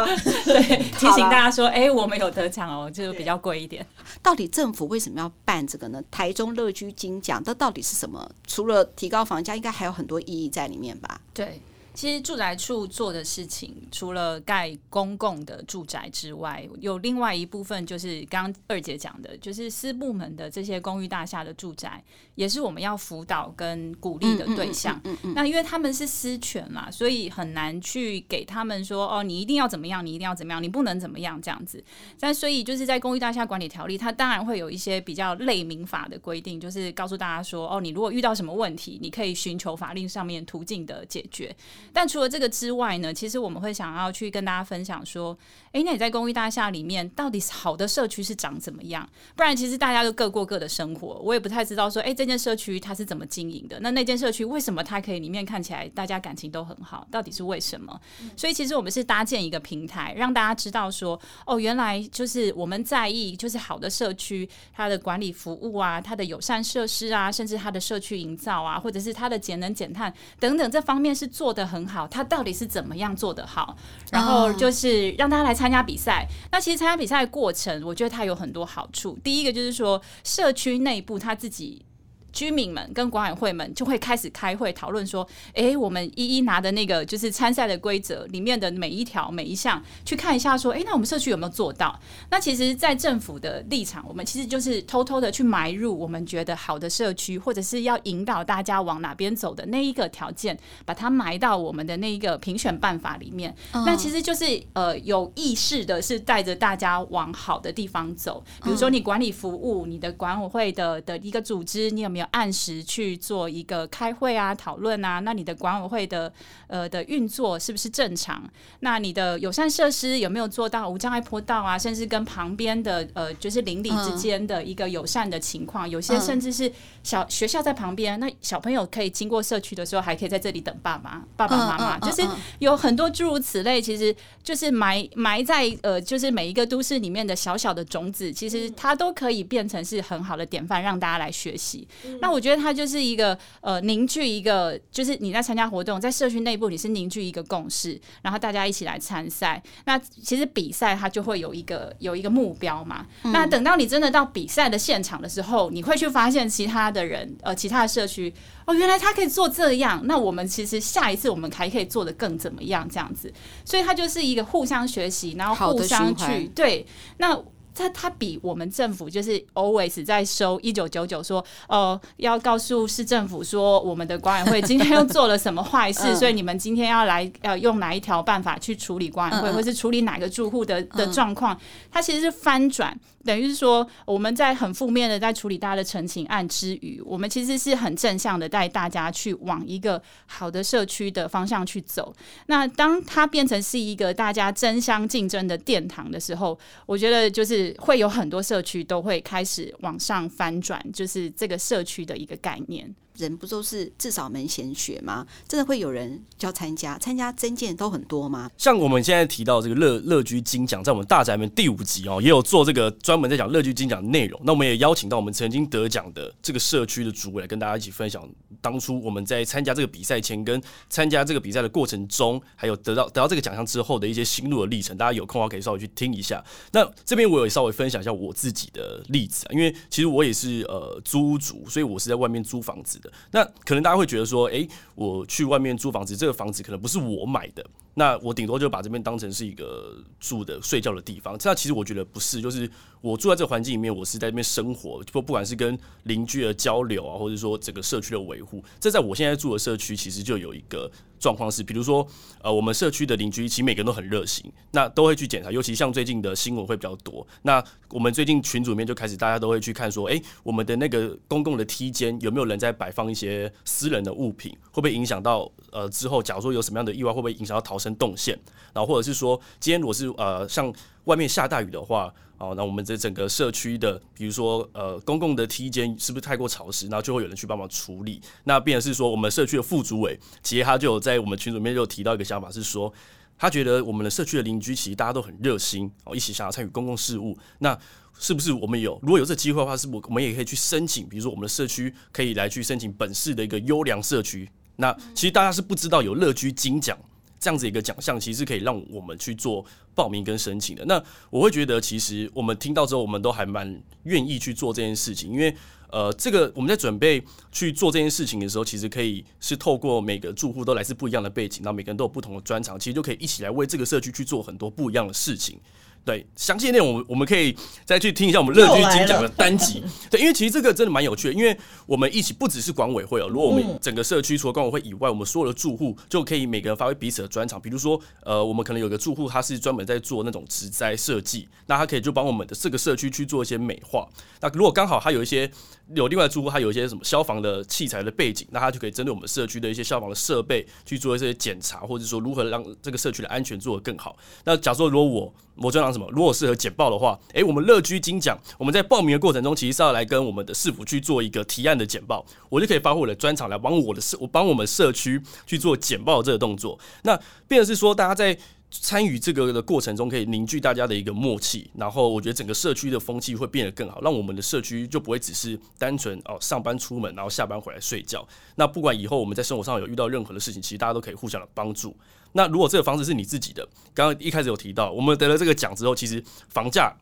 [0.45, 3.85] 对，提醒大家说，哎，我们有得奖哦，就是比较贵一点。
[4.23, 6.01] 到底政府为什么要办这个呢？
[6.09, 8.29] 台中乐居金奖，这到底是什么？
[8.47, 11.19] 除了提高房价，应该还有很多意义在里面吧？
[11.33, 11.61] 对。
[11.93, 22.03] 其实住宅处做的事情，除了盖公共的住宅之外，有另外一部分就是刚刚二姐讲的，就是私部门的这些公寓大厦的住宅，
[22.35, 24.99] 也是我们要辅导跟鼓励的对象。
[25.03, 31.83] 嗯嗯，嗯，嗯，嗯，那因为他们是私权嘛，所以很难去给他们说哦，你一定要怎么样，你一定要怎么样，你不能怎么样这样子。
[32.19, 41.53] 但所以就是在公寓大厦管理条例，它当然会有一些比较类民法的规定，就是告诉大家说哦，你如果遇到什么问题，你可以寻求法令上面途径的解决。
[41.93, 45.37] 但除了这个之外呢，其实我们会想要去跟大家分享说，
[45.73, 49.07] 诶，那你在公寓大厦里面，到底好的社区是长怎么样？
[49.35, 53.79] 不然其实大家都各过各的生活，我也不太知道说，诶，这间社区它是怎么经营的？
[53.81, 57.07] 那那间社区为什么它可以里面看起来大家感情都很好？
[57.11, 57.99] 到底是为什么？
[58.35, 72.05] 所以其实我们是搭建一个平台，让大家知道说，哦，原来就是我们在意，就是好的社区，它的管理服务啊，它的友善设施啊，甚至它的社区营造啊，或者是它的节能减碳等等这方面是做得很好。
[72.07, 73.77] 他到底是怎么样做的好？
[74.11, 76.27] 然后就是让大家来参加比赛。
[76.51, 79.17] 那其实参加比赛的过程，我觉得它有很多好处。
[79.23, 81.85] 第一个就是说，社区内部他自己。
[82.31, 91.99] 居民们跟管委会们就会开始开会讨论说：“诶，我们一一拿的那个就是参赛的规则里面的每一条每一项去看一下，说：诶，那我们社区有没有做到？
[92.29, 103.53] 那其实，在政府的立场，我们其实就是偷偷的去埋入我们觉得好的社区，或者是要引导大家往哪边走的那一个条件，把它埋到我们的那一个评选办法里面。
[103.73, 108.43] 那其实就是呃有意识的是带着大家往好的地方走。
[108.63, 112.20] 比如说，你管理服务，你的管委会的的一个组织，你有没有？
[112.21, 116.31] 要按时去做一个开会啊、讨论啊，那你的管委会的
[116.67, 118.43] 呃的运作是不是正常？
[118.79, 121.77] 那你的友善设施有没有做到无障碍坡道啊？
[121.77, 126.71] 甚至跟旁边的呃就是邻里之间的一个友善的情况，有些甚至是
[127.03, 132.27] 小学校在旁边，那小朋友可以经过社区的时候，还可以在这里等爸妈、爸爸妈妈，就是
[132.59, 141.87] 有很多诸如此类，其实就是埋埋在呃就是每一个都市里面的小小的种子，其实它都可以变成是很好的典范，让大家来学习。
[142.19, 149.61] 那我觉得它就是一个呃凝聚一个，就是你在参加活动，在社区内部你是凝聚一个共识，然后大家一起来参赛。
[149.85, 153.05] 那其实比赛它就会有一个有一个目标嘛。
[153.23, 158.33] 嗯、那等到你真的到比赛的现场的时候，你会去发现其他的人呃其他的社区
[158.65, 163.31] 哦，原来他可以做这样，那我们其实下一次我们还可以做的更怎么样这样子。
[163.63, 166.85] 所以它就是一个互相学习，然后互相去对
[167.17, 167.41] 那。
[167.73, 181.57] 他他比我们政府就是 always 在收一九九九说，呃，要告诉市政府说，我们的管委会今天又做了什么坏事， 所以你们今天要来要用哪一条办法去处理管委会，或是处理哪个住户的的状况，
[181.91, 182.97] 它其实是翻转。
[183.23, 192.13] 等于是说，我们在很负面的在处理大家的陈情案之余，我们其实是很正向的带大家去往一个好的社区的方向去走。
[192.47, 202.93] 那当它变成是一个大家争相竞争的殿堂的时候，我觉得就是会有很多社区都会开始往上翻转，就是这个社区的一个概念。
[203.17, 205.25] 人不都是至少门前雪吗？
[205.47, 206.97] 真的会有人要参加？
[206.97, 208.49] 参加征件都很多吗？
[208.57, 214.39] 像我们现在提到这个乐乐居金奖，在我们大宅门第五集哦，也有做这个专门在讲乐居金奖的内容。
[214.43, 218.27] 那我们也邀请到我们曾经得奖的这个社区的主委来跟大家一起分享，
[218.61, 224.97] 当初我们在参加这个比赛前跟参加这个比赛的过程中，还有得到得到这个奖项之后的一些心路的历程。
[224.97, 226.43] 大家有空的话可以稍微去听一下。
[226.71, 232.99] 那这边我也稍微分享一下我自己的例子啊，因为其实我也是呃租屋族，所以我是在外面租房子
[233.31, 237.65] 那可能大家会觉得说，诶，我去外面租房子，这个房子可能不是我买的。
[237.93, 241.37] 那我顶多就把这边当成是一个住的、睡觉的地方。
[241.37, 242.69] 这样其实我觉得不是，就是
[243.01, 252.07] 我住在这个环境里面，我是在那边生活，不不管是跟邻居的交流啊，或者说整个社区的维护，这在我现在住的社区其实就有一个状况是，比如说
[252.41, 257.25] 呃，我们社区的邻居其实每个人都很热心，那都会去检查，尤其像最近的新闻会比较多。
[257.41, 268.37] 那我们最近群组里面就开始大家都会去看说，诶，我们的那个公共的梯间有没有人在摆放一些私人的物品，会不会影响到呃之后假如说有什么样的意外，会不会影响到逃生动线？
[268.73, 270.71] 然后或者是说，今天如果是呃像
[271.05, 278.21] 外面下大雨的话，哦，那我们这整个社区的，比如说呃公共的梯间是不是太过潮湿，然后就会有人去帮忙处理。
[278.45, 282.91] 那变成是说，我们社区的副主委，其实他就有在我们群组里面就提到一个想法，是说
[283.37, 287.37] 他觉得我们的社区的邻居其实大家都很热心，哦，一起想要参与公共事务。
[287.59, 287.77] 那
[288.17, 291.09] 是不是我们有如果有这机会的话，是不是我们也可以去申请？
[291.09, 294.49] 比如说我们的社区可以来去申请本市的一个优良社区。
[294.77, 296.97] 那其实大家是不知道有乐居金奖。
[297.41, 300.85] 这样子一个奖项，其实可以让我们去做报名跟申请的。
[300.85, 305.53] 那我会觉得，其实我们听到之后，我们都还蛮愿意去做这件事情，因为
[305.89, 315.59] 呃，这个我们在准备去做这件事情的时候，其实可以是透过每个住户都来自不一样的背景，然后每个人都有不同的专长，其实就可以一起来为这个社区去做很多不一样的事情。
[316.03, 319.83] 对，详细内容我们我们可以再去听一下我们乐居金奖的单集。
[320.09, 327.61] 对，因为其实这个真的蛮有趣的，因为我们一起不只是管委会哦，如果我们整个社区除了管委会以外，我们所有的住户就可以每个人发挥彼此的专长。
[327.61, 334.07] 比如说，呃，我们可能有个住户他是专门在做那种植栽设计，那他可以就帮我们的这个社区去做一些美化。
[334.39, 335.49] 那如果刚好他有一些
[335.93, 344.15] 有另外住户，他有一些什么消防的器材的背景，那他就可以针对我们社区的一些消防的设备去做一些检查，或者说如何让这个社区的安全做得更好。
[344.45, 356.79] 那假如说如果我我专长什么，如果适合简报的话，诶、我们乐居金奖，我们在报名的过程中，其实是要来跟我们的市府去做一个提案的简报，我就可以发挥我的专长来帮我的社，我帮我们社区去做简报这个动作。
[357.03, 358.37] 那变成是说，大家在
[358.71, 368.25] 参与这个的过程中，可以凝聚大家的一个默契，然后我觉得整个社区的风气会变得更好，让我们的社区就不会只是单纯哦上班出门，然后下班回来睡觉。
[368.55, 371.95] 那不管以后我们在生活上有遇到任何的事情，其实大家都可以互相的帮助。
[372.31, 376.95] 那如果这个房子是你自己的，刚刚一开始有提到，我们得了这个奖之后，其实房价，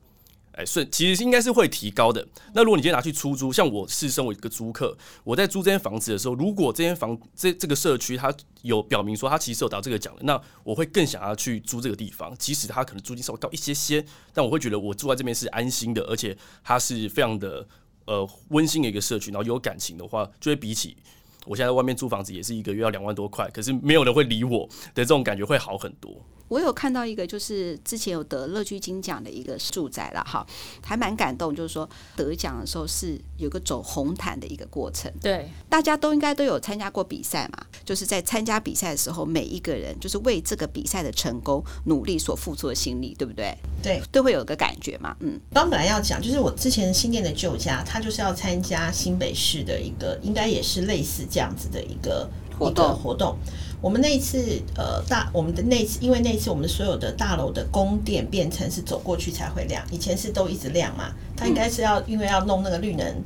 [0.53, 2.27] 哎，顺其实应该是会提高的。
[2.53, 17.65] 那如果你今天拿去出租，像我是身为一个租客，我在租这间房子的时候，如果这间房这这个社区它有表明说它其实有得到这个奖的，那我会更想要去租这个地方，即使它可能租金稍微高一些些，但我会觉得我住在这边是安心的，而且它是非常的
[18.05, 20.97] 呃温馨的一个社区，然后有感情的话，就会比起。
[21.45, 26.21] 我现在在外面租房子也是一个月要两万多块，可是没有人会理我的这种感觉会好很多。
[26.49, 30.45] 我有看到一个，就是之前有得乐居金奖的一个住宅了，哈，
[30.83, 31.55] 还蛮感动。
[31.55, 37.65] 就是说得奖的时候是有个走红毯的一个过程，对，大家都应该都有参加过比赛嘛。
[37.85, 43.55] 就是在参加比赛的时候，每一个人就是为这个比赛的成功努力所付出的心力，对不对？
[43.81, 45.15] 对，都会有个感觉嘛。
[45.19, 53.37] 嗯，刚本来要讲，就是我之前新店的旧家，他就是要参加新北市的一个，应该也是类似这样子的一个活动活动。
[53.81, 61.13] 我们那一次，呃，大我们的那次，因为那一次我们所有的大楼的供电变成是走过去才会亮，以前是都一直亮嘛。
[61.37, 63.23] 它应该是要因为要弄那个绿能，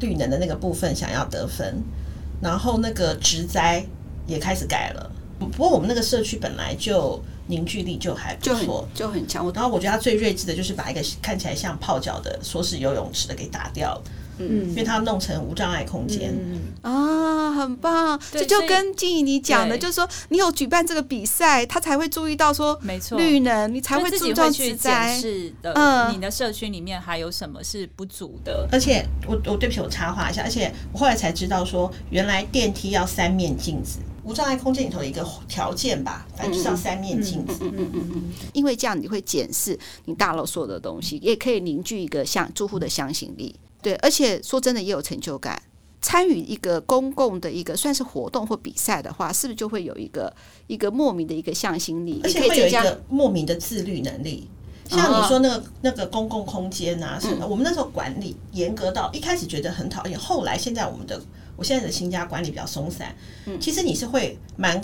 [0.00, 1.82] 绿能的那个部分想要得分，
[2.42, 3.82] 然后那个植栽
[4.26, 5.10] 也开始改了。
[5.38, 9.50] 不过我们那个社区本来就凝聚力就还不错，就很强。
[9.54, 14.02] 然后我觉得他最睿智的就是把一个看起来像泡脚的说是游泳池的给打掉了。
[14.38, 18.20] 嗯，因为它弄成无障碍空间，嗯，啊，很棒。
[18.32, 25.72] 这就跟静怡你讲的，就是说你有举办这个比赛，他才会注意到说，没错，绿能你才会注重去检视的。
[25.74, 28.68] 嗯，你的社区里面还有什么是不足的？
[28.72, 37.58] 而且我我对不起，我插话一下，而且我后来才知道说，原来电梯要三面镜子，无障碍空间里头的一个条件吧，反正就是要三面镜子。
[37.60, 43.54] 嗯嗯嗯嗯，因为这样你会检视你大楼所有的东西，也可以凝聚一个像住户的相信力。
[43.84, 45.62] 对，而且说真的也有成就感。
[46.00, 50.34] 参与一个公共的一个算是活动或比赛的话，是不是就会有一个
[50.66, 54.48] 一个莫名的一个向心力，而且会有一个莫名的自律能力。
[54.86, 61.18] 像你说那个那个公共空间啊什么，我们那时候管理严格到一开始觉得很讨厌，后来现在我们的
[61.56, 63.16] 我现在的新家管理比较松散，
[63.46, 64.78] 嗯，其实你是会蛮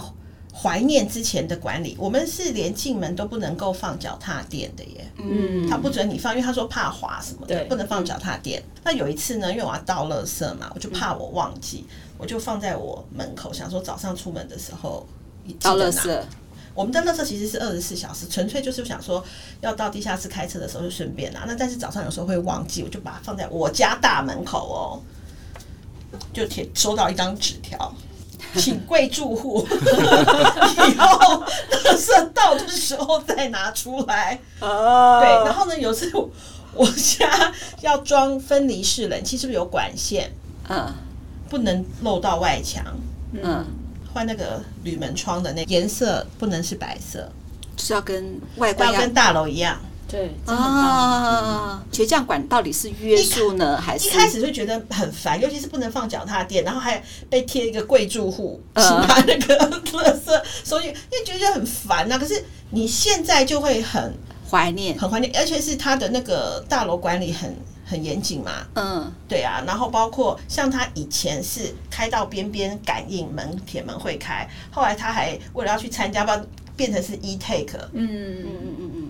[0.52, 1.96] 怀念之前的管理。
[1.98, 8.62] 我们是连进门都不能够放脚踏垫的耶，嗯，他不准你放，因为他说怕滑什么的，不能放脚踏垫。
[8.84, 11.86] 那有一次呢，因为我要倒垃圾嘛，我就怕我忘记，
[12.18, 15.06] 我就放在我门口，想说早上出门的时候
[15.60, 16.20] 倒垃圾。
[16.72, 19.22] 我们的垃圾其实是二十四小时，纯粹就是想说
[19.60, 21.44] 要到地下室开车的时候就顺便拿。
[21.44, 25.02] 那但是早上有时候会忘记，我就把它放在我家大门口哦，
[26.32, 27.92] 就贴收到一张纸条，
[28.56, 34.38] 请贵住户以后垃圾到的时候再拿出来。
[34.60, 36.30] 哦对，然后呢，有时候
[36.72, 40.32] 我家要装分离式冷气，是不是有管线？
[40.68, 40.92] 嗯，
[41.48, 42.84] 不能漏到外墙。
[43.32, 43.64] 嗯。
[44.12, 47.30] 换那个铝门窗的那颜色不能是白色，
[47.76, 49.80] 就是要跟外观要跟大楼一样。
[50.10, 62.18] 对啊，其实这样管到底是约束呢，还是一开始就觉得很烦，尤其是不能放脚踏垫，然后还被贴一个贵住户，其他那个垃圾，所以因为觉得很烦呐。
[62.18, 64.12] 可是你现在就会很
[64.50, 67.56] 怀念，很怀念，而且是他的那个大楼管理很。
[67.90, 76.46] 很严谨嘛，嗯，对啊，然后包括像他以前是开到边边感应门铁门会开，后来他还为了要去参加，不
[76.76, 79.08] 变成是 e take，嗯嗯嗯嗯嗯，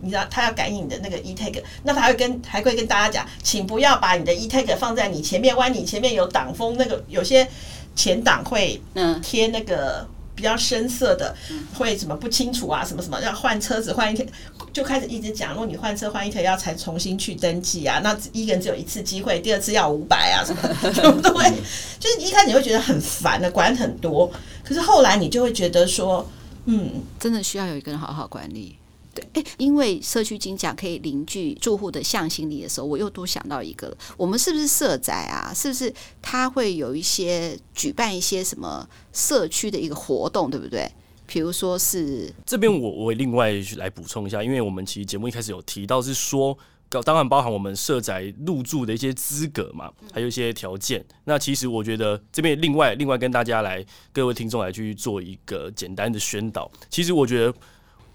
[0.00, 7.46] 你知道他要感应你的那个 e take，那他会跟还会跟大家讲，请不要把你的 e take 放在你前面，万一你前面有挡风，那个有些
[7.94, 10.06] 前挡会嗯贴那个。
[10.32, 11.36] 比较深色的
[11.76, 12.82] 会什么不清楚啊？
[12.82, 14.26] 什么什么要换车子换一天，
[14.72, 21.52] 就开始一直讲，如果你换车换一天要才重新去登记啊，那一个人只有一次机会，第二次要五百啊什么的，对不对？
[21.98, 24.32] 就是一开始你会觉得很烦的，管很多，
[24.64, 26.26] 可是后来你就会觉得说，
[26.64, 28.78] 嗯，真的需要有一个人好好管理。
[29.12, 35.52] 对，因为社区金奖可以凝聚住户的向心力的时候，我又多想到一个，我们是不是社宅啊？
[35.52, 35.92] 是不是
[36.22, 40.88] 他会有一些举办一些什么社区的一个活动，对不对？
[41.26, 46.56] 比如说是这边我我另外来补充一下，因为我们其实节目一开始有提到是说，
[47.04, 51.04] 当然包含我们社宅入住的一些资格嘛，还有一些条件。
[51.24, 56.70] 那其实我觉得这边另外另外跟大家来各位听众来去做一个简单的宣导。
[56.88, 57.52] 其实我觉得。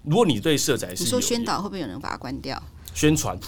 [0.06, 2.62] 如果你对社宅是，你说宣导会不会有人把它关掉？
[2.94, 3.38] 宣传，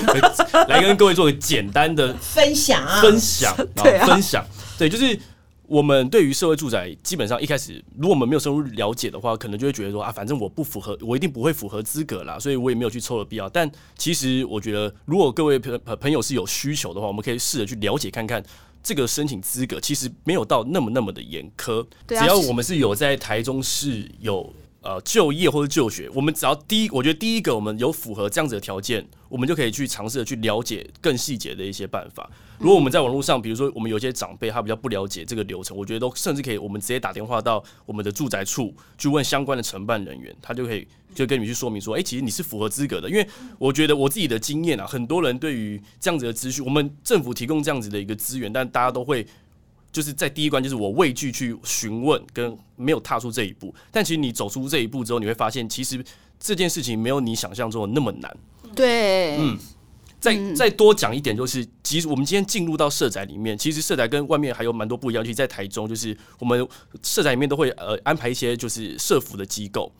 [0.68, 4.42] 来跟各位做个简单的分享啊，分享， 对，分享，
[4.78, 5.18] 对，就是
[5.66, 13.46] 我们对于社会住宅，基本上一开始，如果我们没有深入了解的话，可能就会觉得说啊，反正我不符合，我一定不会符合资格啦，所以我也没有去抽的必要。
[13.50, 18.42] 但其实我觉得，如果各位朋朋友是有需求的话，我们可以试着去了解看看
[18.82, 24.50] 这个申请资格，其实没有到那么那么的严苛，只要我们是有在台中市有。
[24.86, 32.30] 呃，就业或者就学，我们只要第一，我觉得第一个我们有符合这样子的条件，我们就可以去尝试的去了解更细节的一些办法。
[32.60, 43.10] 如果我们在网络上，比如说我们有些长辈他比较不了解这个流程，我觉得都甚至可以，我们直接打电话到我们的住宅处去问相关的承办人员，他就可以就跟你去说明说，哎、欸，其实你是符合资格的。
[43.10, 43.26] 因为
[43.58, 49.26] 我觉得我自己的经验啊，很多人对于这样子的资讯，我们政府提供这样子的一个资源，但大家都会。
[49.96, 53.74] 就是在第一关，就是我畏惧去询问，跟没有踏出这一步。
[53.90, 56.04] 但其实你走出这一步之后，你会发现，其实
[56.38, 58.36] 这件事情没有你想象中的那么难。
[58.74, 59.58] 对，嗯，
[60.20, 65.24] 再再多讲一点，就是其实我们今天进入到社宅里面，其实社宅跟外面还有蛮多不一样。
[65.24, 66.68] 其实，在台中，就是我们
[67.02, 69.90] 社宅里面都会呃安排一些就是社福的机构。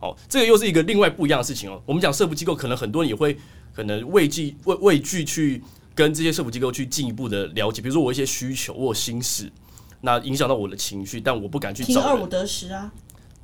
[0.00, 1.78] 哦，这个又是一个另外不一样的事情哦。
[1.84, 3.36] 我们讲社福机构，可能很多人也会
[3.74, 5.62] 可能畏惧畏畏惧去。
[5.94, 9.50] 跟这些社福机构去进一步的了解，比如说我一些需求，我有心事，
[10.00, 12.00] 那影响到我的情绪，但我不敢去找。
[12.00, 12.92] 听二五得十啊，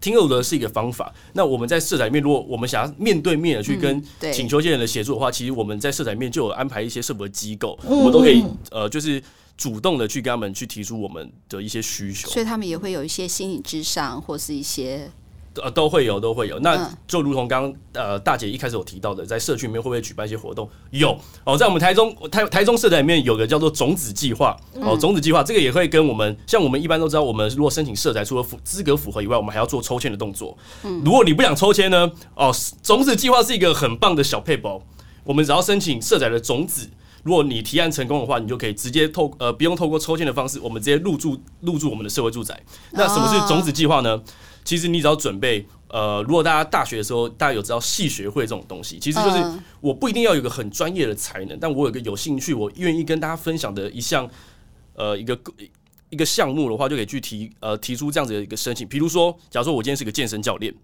[0.01, 1.13] 听二五得十是一个方法。
[1.35, 9.23] 那我们在社宅里面，如果我们想要面对面的去跟请求这些人的协助的话，其实我们在社宅里面就有安排一些社福的机构，我们都可以呃，就是
[9.57, 12.29] 主动的去跟他们去提出我们的一些需求。
[12.29, 15.11] 所以他们也会有一些心理咨商或是一些。
[15.57, 16.59] 呃，都会有，都会有。
[16.61, 20.69] 那就如同刚刚呃大姐一开始有提到的，在社区里面会不会举办一些活动？
[20.91, 30.57] 有哦，在我们台中台台中社宅里面有个叫做种子计划哦，种子计划这个也会跟我们像我们一般都知道，我们如果申请社宅，除了符资格符合以外，我们还要做抽签的动作。
[31.05, 34.83] 如果你不想抽签呢，哦，种子计划是一个很棒的小配包。
[35.25, 36.89] 我们只要申请社宅的种子，
[37.23, 42.59] 如果你提案成功的话，你就可以直接透呃不用透过抽签的方式，我们直接入住入住我们的社会住宅。
[42.93, 44.19] 那什么是种子计划呢？
[44.69, 49.43] 其实你只要准备，呃，如果大家大学的时候，大家有知道系学会这种东西，其实就是
[49.81, 54.29] 我不一定要有一个很专业的才能，但我有个有兴趣，我愿意跟大家分享的一项，
[54.93, 55.41] 呃，一个
[56.11, 58.87] 一个项目的话，就可以去提呃提出这样子的一个申请。
[58.87, 60.75] 比如说，假如说我今天是个健身教练，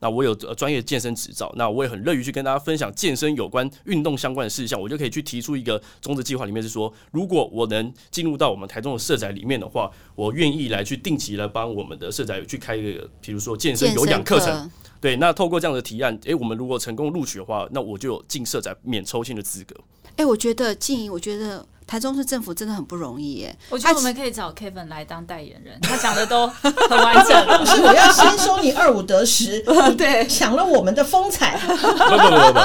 [0.00, 14.70] 那我有专业健身执照，那我也很乐于去跟大家分享健身有关运动相关的事项，我就可以去提出一个终止计划，里面是说，如果我能进入到我们台中的社宅里面的话，我愿意来去定期来帮我们的社宅去开一个，比如说健身有氧课程。
[15.00, 19.76] 对，那透过这样的提案，诶，我们如果成功录取的话，那我就有进社宅免抽签的资格。
[20.16, 23.56] 诶，我觉得静怡，我觉得台中市政府真的很不容易耶。
[23.70, 27.46] 我觉得我们可以找 Kevin 来当代言人，他讲的都很完整。
[27.58, 29.60] 不是，我要先说你二五得十，
[29.96, 31.58] 对，抢了我们的风采。
[31.66, 32.60] 不不不不，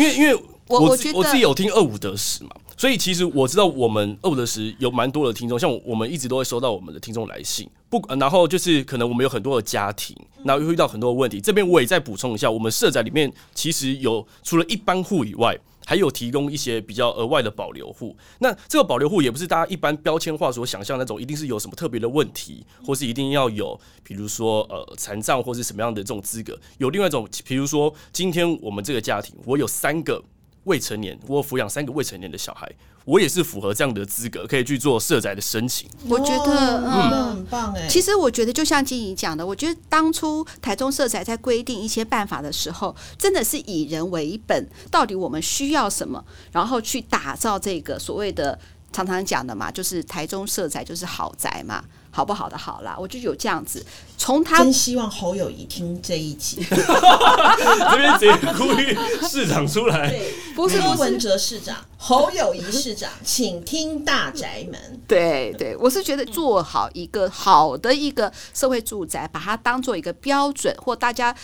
[0.00, 0.34] 因为因为
[0.66, 2.50] 我我，我自己有听二五得十嘛。
[2.76, 10.14] 所以其实我知道，我们二五得时有蛮多的听众，像我们一直都会收到我们的听众来信，不，然后就是可能我们有很多的家庭，
[10.44, 11.40] 然后遇到很多的问题。
[11.40, 18.14] 这边我也再补充一下，我们社宅里面其实有除了一般户以外，还有提供一些比较额外的保留户。
[18.40, 26.58] 那这个保留户也不是大家一般标签化所想象那种，一定是有什么特别的问题，或是一定要有，比如说呃残障或是什么样的这种资格。
[26.76, 30.22] 有另外一种，比如说今天我们这个家庭，我有三个。
[30.66, 32.70] 未成年，我抚养三个未成年的小孩，
[33.04, 35.88] 我也是符合这样的资格，可以去做社宅的申请。
[36.08, 37.86] 我觉得，嗯，很棒哎。
[37.88, 48.58] 其实我觉得，就像金怡讲的，我觉得当初台中社宅在规定一些办法的时候，真的是以人为本，到底我们需要什么，然后去打造这个所谓的
[48.96, 51.84] 常常讲的嘛，就是台中社宅就是好宅嘛。
[52.10, 53.84] 好不好的好啦，我就有这样子。
[54.16, 58.96] 从他真希望侯友谊听这一集， 这边直接呼吁
[59.28, 60.08] 市长出来。
[60.08, 64.98] 对，不是柯文哲市长，侯友谊市长，请听大宅门。
[65.06, 71.36] 对对，我是觉得做好一个好的一个社会住宅，把它当做一个标准，或大家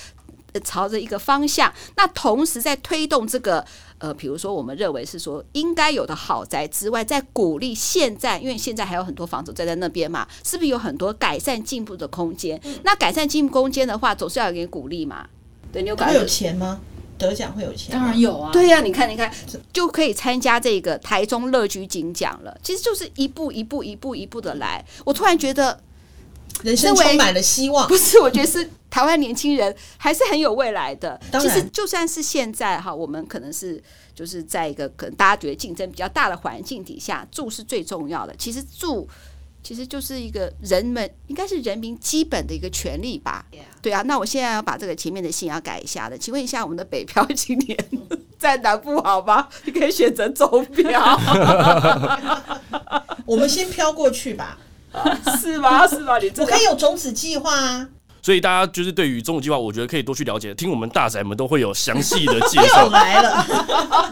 [0.64, 1.70] 朝着一个方向。
[1.96, 3.62] 那同时在推动这个。
[4.02, 12.60] 呃，比如说，我们认为是说应该有的豪宅之外，在鼓励现在，因为现在还有很多房子在在那边嘛，是不是有很多改善进步的空间？
[12.64, 15.24] 嗯、那改善进步空间的话，总是要给鼓励嘛。
[15.72, 16.80] 对，你有会有钱吗？
[17.16, 17.92] 得奖会有钱？
[17.92, 18.50] 当然有啊。
[18.52, 19.32] 对呀、啊，你看，你看，
[19.72, 22.58] 就可以参加这个台中乐居锦奖了。
[22.60, 24.84] 其实就是一步一步、一步一步的来。
[25.04, 25.78] 我突然觉得。
[26.62, 28.20] 人生充满了希望，不是？
[28.20, 31.20] 我觉得是台湾年轻人还是很有未来的。
[31.40, 33.82] 其实就算是现在哈，我们可能是
[34.14, 38.34] 就是在一个可能大家觉得竞争比较大的环境底下，住是最重要的。
[38.36, 39.08] 其实住
[39.62, 43.44] 其实就是一个人们应该是人民基本的一个权利吧。
[43.80, 47.76] 对啊，那我现在要把这个前面的信要改一下的，请问一下我们的北漂 青年
[48.38, 49.48] 在南部好吗？
[49.64, 51.18] 你可以选择走 漂，
[53.24, 54.58] 我们先飘过去吧。
[55.40, 55.86] 是吗？
[55.86, 56.18] 是吗？
[56.18, 57.88] 你我可以有种子计划啊！
[58.24, 62.88] 所以大家就是对于种子计划，我觉得可以多去了解，听我们大宅们都会有详细的介绍。
[62.88, 63.44] 来了，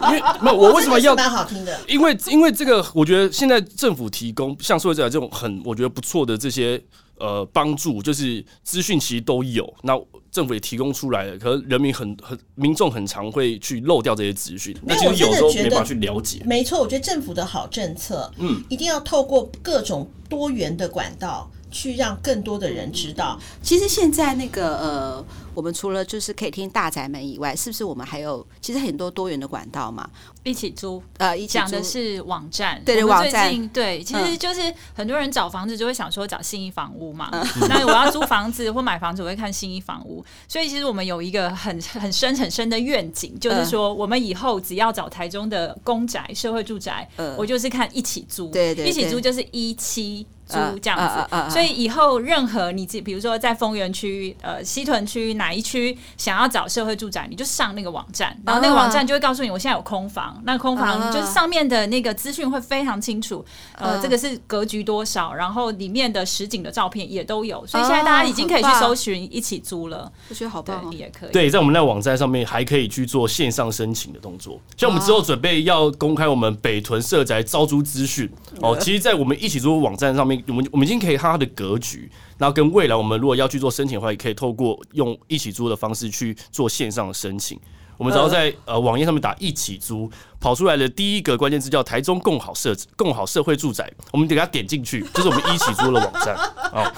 [0.07, 1.79] 因为没有我为什么要蛮好听的？
[1.87, 6.81] 因为因为这个，我觉得现在政府提供像社宅这种很我觉得不错的这些
[7.21, 9.71] 呃帮助，就是资讯其实都有。
[9.83, 9.93] 那
[10.31, 14.75] 政府也提供出来了，可是人民很很民众很常会去漏掉这些资讯。
[14.83, 16.41] 那其实有时候没办法去了解。
[16.45, 20.09] 没错，我觉得政府的好政策，嗯，一定要透过各种。
[20.31, 23.39] 多元的管道去让更多的人知道。
[23.63, 30.09] 其实现在那个呃，我们除了就是可以听大宅门以外，是不是我们还有其实很多多元的管道嘛？
[30.43, 37.29] 一起租，呃，一起租讲的是网站，对对，网站，对，其实就是很多人找房子就会想说找信义房屋嘛。
[37.31, 40.25] 嗯、那我要租房子或买房子，我会看信义房屋。
[40.47, 50.25] 所以其实我们有一个很很深很深的愿景，就是说我们以后只要找台中的公宅、社会住宅，嗯、我就是看一起租，对对，对，一起租就是一期。
[50.51, 63.43] 租这样子，uh, uh, uh, uh, uh, 所以以后任何你比如说在丰原区、呃西屯区哪一区想要找社会住宅，你就上那个网站，然后那个网站就会告诉你我现在有空房，uh, 那空房就是上面的那个资讯会非常清楚，
[63.77, 71.31] 呃，uh, 这个是格局多少，然后里面的实景的照片也都有，所以现在大家已经可以去搜寻一起租了，我觉得好棒，也可以。
[71.31, 72.91] 对，在我们那个网站上面还可以。
[72.91, 78.29] 去做线上申请的动作，像我们之后准备要公开我们北屯社宅招租资讯
[78.59, 81.31] 哦，其实，在我们一起租网站上面，我们我们已经可以看。
[81.31, 87.57] 它的格局，然后跟未来我们如果要去做申请的话，也可以透过用一起租的方式去做线上的申请。
[87.95, 90.11] 我们只要在呃网页上面打“一起租”，
[90.41, 96.91] 跑出来的第一个关键字叫“台中共好社共好社会住宅”，我们得给它点进去，就是我们一起租的网站啊。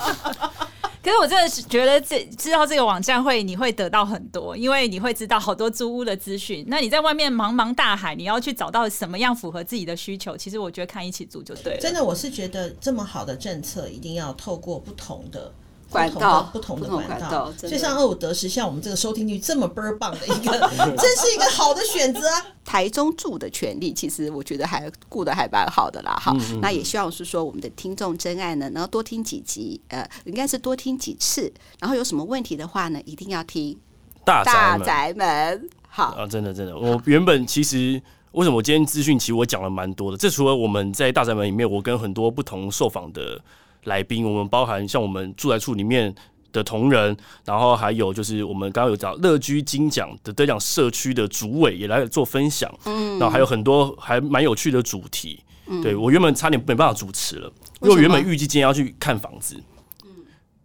[1.03, 6.63] 可是我真的是觉得这知道这个网站会你会得到很多，因为你会知道好多租屋的资讯。
[6.69, 10.37] 那你在外面茫茫大海，你要去找到什么样符合自己的需求？
[10.37, 11.79] 其实我觉得看一起租就对了。
[11.81, 15.53] 真的，我是觉得这么好的政策一定要透过不同的。
[15.93, 20.51] 管道不同的管道，就像二五得十，像我们这个收听率这么倍儿棒的一个，
[20.97, 22.45] 真是一个好的选择啊！
[22.65, 26.15] 台中住的权利，其实我觉得还顾得还蛮好的啦。
[26.19, 31.53] 哈，那也希望是说我们的听众真爱呢，能够多听几集，呃，应该是多听几次。
[31.79, 33.77] 然后有什么问题的话呢，一定要听
[34.25, 35.69] 大大宅门。
[35.87, 43.39] 好啊，真的真的，我原本其实为什么我今天资讯其实我讲了蛮多的，这除了我们在大宅门里面，我跟很多不同受访的
[43.85, 46.13] 来宾，我们包含像我们住宅处里面
[46.51, 47.15] 的同仁，
[47.45, 59.55] 然后还有就是我们刚刚有讲乐居金奖的得奖社区的主委也来做分享，嗯，然后还有很多还蛮有趣的主题，嗯，对我原本差点没办法主持了，因为我原本预计今天要去看房子，
[60.03, 60.09] 嗯，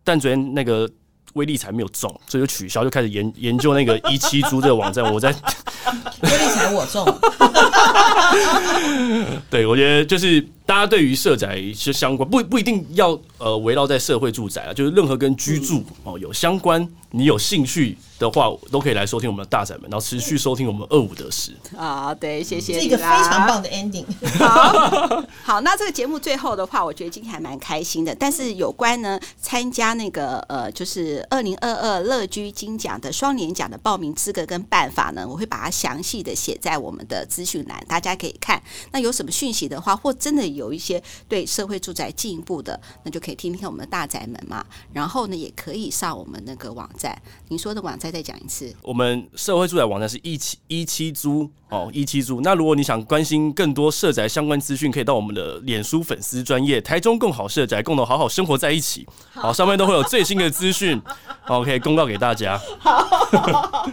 [0.05, 0.91] 但昨天那个。
[1.35, 5.05] 威力彩没有中，所以就取消，就开始研研究那个一期租这个网站。
[5.13, 5.29] 我在
[6.23, 7.05] 威力彩我中，
[9.51, 10.45] 对，我觉得就是。
[10.69, 21.53] 大家对于社宅是相关，不不一定要呃围绕在社会住宅啊，就是任何跟居住哦有相关，你有兴趣的话，都可以来收听我们的大宅门，然后持续收听我们二五得十。
[21.75, 24.05] 啊，对，谢谢，这个非常棒的 ending。
[24.39, 28.15] 好，好，那这个节目最后的话，我觉得今天还蛮开心的。
[28.15, 38.63] 但是有关呢参加那个呃，就是二零二二乐居金奖的双年奖的报名资格跟办法呢，我会把它详细的写在我们的资讯栏，大家可以看。
[38.93, 40.69] 那有什么讯息的话，或真的有。
[40.69, 44.65] 一些对社会住宅进一步的，那就可以听听我们的大宅门嘛。
[44.93, 47.21] 然后呢，也可以上我们那个网站。
[47.49, 48.71] 您说的网站再讲一次。
[48.83, 52.43] 我们社会住宅网站是一期一期租哦，一期租。
[52.43, 59.05] 那如果你想关心更多社宅相关资讯，可以到我们的脸书粉丝专业台中共好社宅，共同好好生活在一起。
[59.33, 61.01] 好，上面都会有最新的资讯，
[61.43, 62.61] 好，可以公告给大家。
[62.79, 63.89] 好。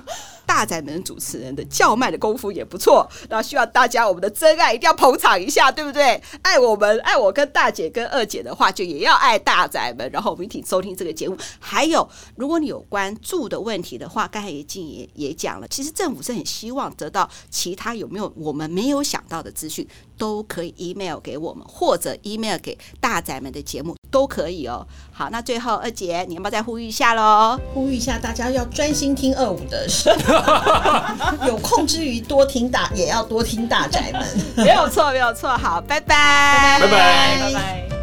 [0.45, 6.21] 大宅门主持人的叫卖的功夫也不错，那需要大家我们的真爱一定要捧场一下，对不对？
[6.41, 11.37] 爱我们，爱我跟大姐跟二姐的话，就也要爱大宅门，然后我们一起收听这个节目。
[11.59, 19.87] 还有，如果你有关住的问题的话，刚才也静也也讲了，其实政府是很希望得到其他有没有我们没有想到的资讯，
[20.17, 24.85] 都可以 email 给我们，或者 email 给大宅们的节目都可以哦。
[25.11, 27.59] 好，那最后二姐，你要不要再呼吁一下喽？
[27.73, 30.09] 呼吁一下大家要专心听二五的事，
[31.47, 34.25] 有空之余多听大，也要多听大宅们。
[34.65, 35.55] 没有错，没有错。
[35.57, 37.94] 好，拜拜，拜拜，拜拜。